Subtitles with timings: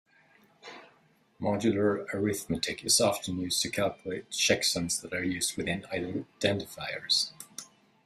[1.39, 7.33] Modular arithmetic is often used to calculate checksums that are used within identifiers.